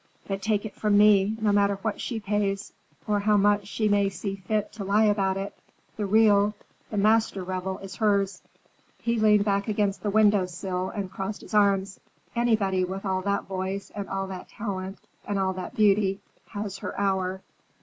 [0.27, 2.73] But take it from me, no matter what she pays,
[3.07, 5.55] or how much she may see fit to lie about it,
[5.95, 6.55] the real,
[6.89, 8.41] the master revel is hers."
[8.97, 11.99] He leaned back against the window sill and crossed his arms.
[12.35, 16.99] "Anybody with all that voice and all that talent and all that beauty, has her
[16.99, 17.43] hour.